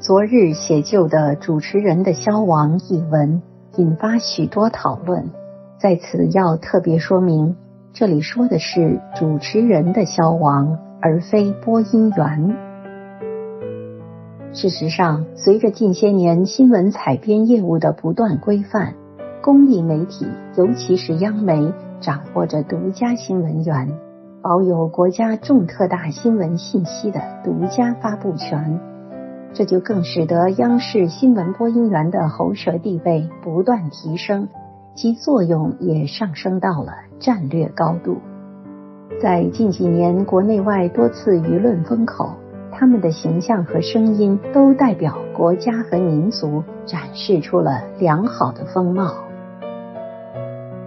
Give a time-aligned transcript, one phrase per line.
[0.00, 3.42] 昨日写就的《主持人的消亡》一文，
[3.76, 5.30] 引发许多讨论。
[5.78, 7.54] 在此要特别说明，
[7.92, 12.56] 这里说的是主持人的消亡，而非播音员。
[14.54, 18.94] 事实上，随着近些年新闻采编业务的不断规范，
[19.42, 20.26] 公益媒体，
[20.56, 23.92] 尤其是央媒，掌握着独家新闻源，
[24.40, 28.80] 保有国家重特大新闻信息的独家发布权。
[29.52, 34.48] 这就更使得央视新闻播音员的喉舌地位不断提升，
[34.94, 38.18] 其作用也上升到了战略高度。
[39.20, 42.30] 在近几年国内外多次舆论风口，
[42.70, 49.14] 他们的形象和声音都代表国家和民族，展示出了良好的风貌。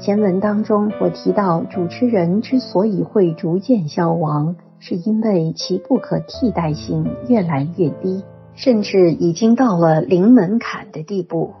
[0.00, 8.24] 前文当中我提到，主持人之所以会逐渐消亡，是因为其不可替代性越来越低。
[8.58, 11.54] 甚至已经到了零门槛的地步，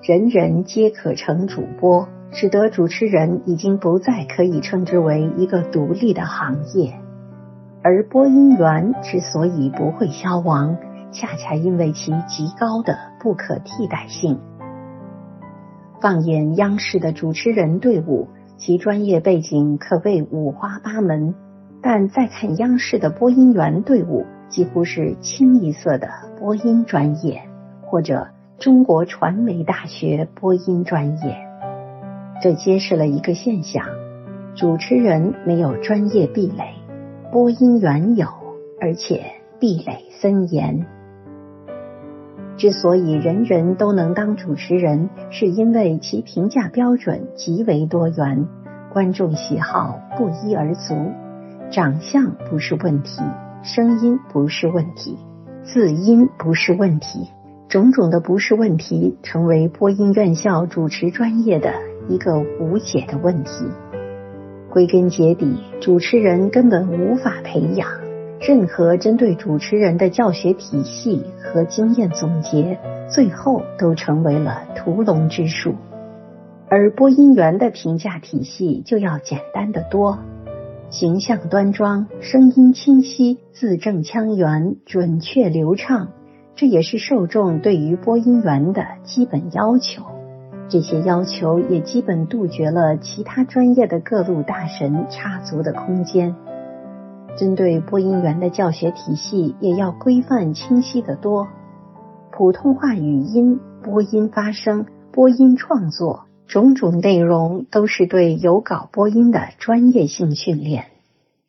[0.00, 6.94] 人人皆可成主播，使得主持人已经不再可以称之为一个独立的行业。
[7.82, 10.76] 而播音员之所以不会消亡，
[11.10, 14.38] 恰恰因为其极高的不可替代性。
[16.00, 21.34] 放眼央视的主持人队伍，其专业背景可谓五花八门，
[21.82, 24.26] 但再看央视的播音员队伍。
[24.48, 27.42] 几乎是清一色的播音专业，
[27.82, 31.36] 或者中国传媒大学播音专业。
[32.40, 33.84] 这揭示了一个现象：
[34.54, 36.74] 主持人没有专业壁垒，
[37.30, 38.26] 播音员有，
[38.80, 39.22] 而且
[39.60, 40.86] 壁垒森严。
[42.56, 48.48] 之所以人人都能当主持人，是因为其评价标准极为多元，
[48.92, 50.94] 观众喜好不一而足，
[51.70, 53.22] 长相不是问题。
[53.62, 55.18] 声音不是问题，
[55.64, 57.28] 字音不是问题，
[57.68, 61.74] 种种的不是问题，成为播音院校主持专业的
[62.08, 63.66] 一个无解的问题。
[64.70, 67.88] 归根结底，主持人根本无法培养，
[68.40, 72.78] 任何针对主持人的教学体系和经验总结，
[73.12, 75.74] 最后都成为了屠龙之术。
[76.70, 80.20] 而播音员的评价体系就要简单的多。
[80.90, 86.08] 形象端庄，声音清晰，字正腔圆，准确流畅，
[86.54, 90.02] 这也是受众对于播音员的基本要求。
[90.70, 96.34] 这些要求也基本杜绝了其他专业的各路大神插足的空间。
[97.36, 101.48] 针对播音员的教学体系也要规范清晰得多。
[102.32, 106.27] 普通话语音、播音发声、播音创作。
[106.48, 110.86] 种种内容都是对有稿播音的专业性训练。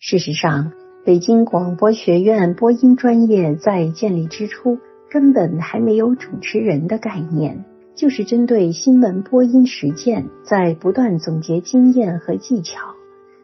[0.00, 0.72] 事实上，
[1.04, 4.78] 北京广播学院播音专业在建立之初
[5.08, 7.64] 根本还没有主持人的概念，
[7.94, 12.80] 就是针对新闻播音实践，在不断总结经验和技巧。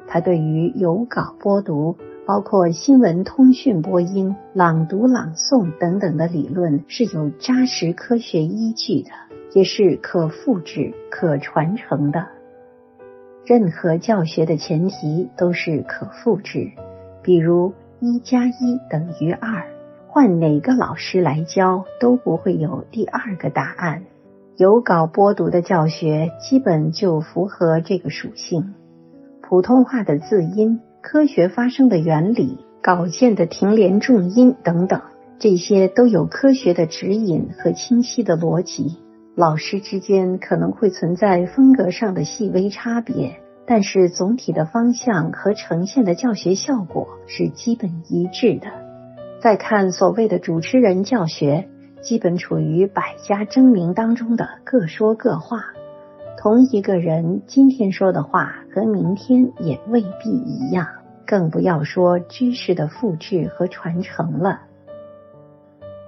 [0.09, 9.11] 他对于有稿播读，包括新闻通讯播音、朗读朗诵等等的理论是有扎实科学依据的。
[9.55, 12.27] 也是可复制、可传承的。
[13.47, 16.73] 任何教学的前提都是可复制，
[17.23, 19.67] 比如一加一等于二，
[20.09, 24.03] 换哪个老师来教都不会有第二个答案。
[24.57, 28.75] 有稿播读的教学基本就符合这个属性。
[29.41, 35.03] 普通话的字音、科学发声的原理、稿件的停连重音等等，
[35.39, 38.97] 这些都有科学的指引和清晰的逻辑。
[39.37, 48.69] 老师之间可能会存在风格上的细微差别，但是总体的方向和呈现的教学效果是基本一致的。
[49.41, 51.69] 再看所谓的主持人教学，
[52.01, 55.65] 基本处于百家争鸣当中的各说各话。
[56.39, 60.87] 同一个人今天说的话和明天也未必一样，
[61.27, 64.61] 更不要说知识的复制和传承了。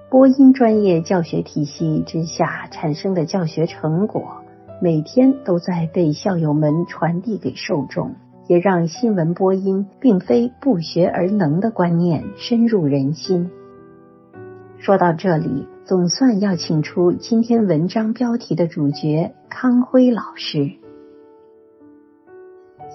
[0.09, 4.37] 播音专业教学体系之下产生的教学成果，
[4.81, 8.15] 每天都在被校友们传递给受众，
[8.47, 13.51] 也让新闻播音并非不学而能的观念深入人心。
[14.79, 20.71] 说到这里，总算要请出今天文章标题的主角康辉老师。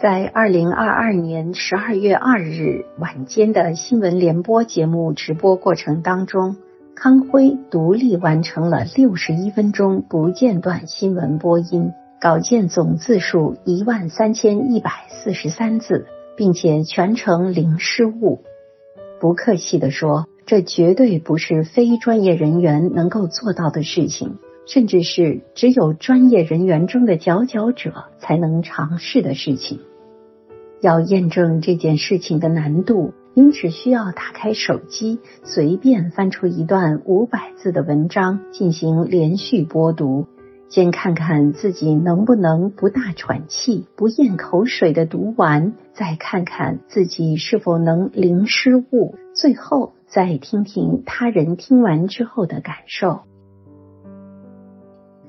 [0.02, 6.56] 在二零二二年十二月二日晚间的新闻联播节目直播过程当中。
[6.96, 16.06] 康辉独立完成了六十一分钟不间断新闻播音，稿件总字数一万三千一百四十三字，
[16.38, 18.44] 并且全程零失误。
[19.20, 24.38] 不客气地说，这绝对不是非专业人员能够做到的事情，
[24.68, 29.80] 甚至是只有专业人员中的佼佼者才能尝试的事情。
[30.82, 40.28] 要验证这件事情的难度，您只需要打开手机，随便翻出一段五百字的文章进行连续播读，
[40.68, 53.22] 先看看自己能不能不大喘气、不咽口水的读完，再看看自己是否能零失误，最后再听听他人听完之后的感受。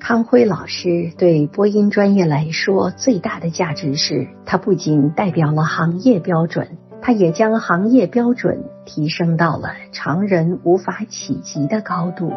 [0.01, 12.33] 康辉老师对播音专业来说最大的价值是，他不仅代表了行业标准，他也将行业标准提升到了常人无法企及的高度。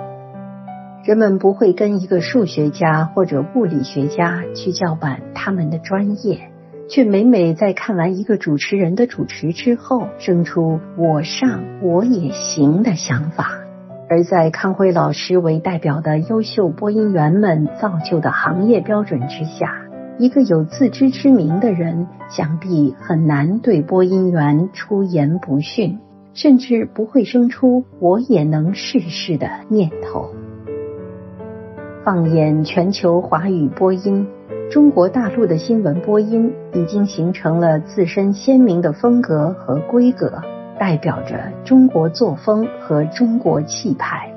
[1.03, 6.49] 人们不会跟一个数学家或者物理学家去叫板他们的专业，
[6.89, 13.51] 却每每在看完一个主持人的主持之后，生出“我上我也行”的想法。
[14.09, 19.84] 而在康辉老师为代表的优秀播音员们造就的行业标准之下，
[20.17, 25.99] 一个有自知之明的人，想必很难对播音员出言不逊，
[26.33, 30.29] 甚至不会生出“我也能试试”的念头。
[32.03, 34.27] 放眼全球华语播音，
[34.71, 40.41] 中国大陆的新闻播音已经形成了自身鲜明的风格和规格。
[40.77, 44.34] 代表着中国作风和中国气派。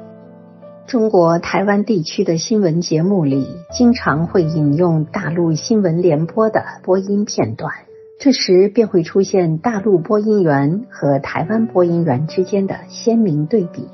[0.88, 7.70] 中国台湾地区的新闻节目里，经常会引用大陆新闻联播的播音片段，
[8.18, 13.86] 这时便会出现大陆播音员和台湾播音员之间的鲜明对比。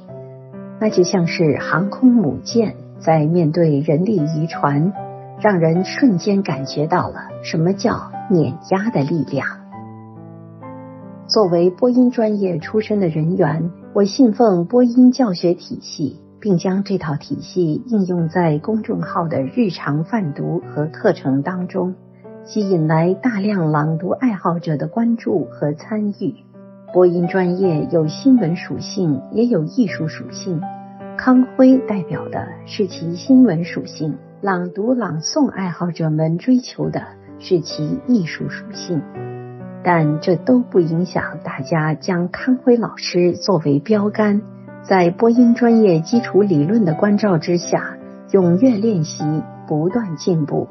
[0.80, 4.92] 那就像是航空母舰在面对人力渔船，
[5.40, 9.48] 让人瞬间感觉到了什么叫碾压的力量。
[11.26, 21.94] 作为播音专业出身的人员，我信奉播音教学体系，并将这套体系应用在公众号的日常泛读和课程当中，
[22.44, 26.34] 吸引来大量朗读爱好者的关注和参与。
[26.92, 30.60] 播音专业有新闻属性，也有艺术属性。
[31.16, 37.06] 康辉代表的是其新闻属性，朗读朗诵爱好者们追求的
[37.38, 39.00] 是其艺术属性。
[39.82, 44.42] 但这都不影响大家将康辉老师作为标杆，
[44.86, 47.96] 在播音专业基础理论的关照之下，
[48.30, 49.24] 踊跃练习，
[49.66, 50.68] 不断进步。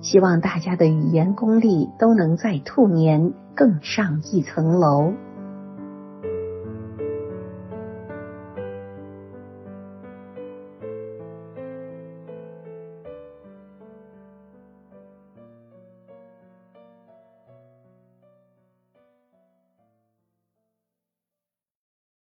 [0.00, 5.12] 希望大家的语言功力都能在兔年更上一层楼。